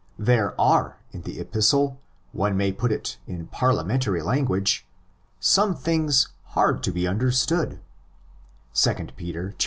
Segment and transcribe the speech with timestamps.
[0.17, 1.99] There are in the Epistle,
[2.31, 4.83] one may put it in parliamentary language,
[5.39, 7.79] some things hard to be understood
[8.73, 9.55] (ἐστὶ δυσνόητά τινα, 2 Peter iii.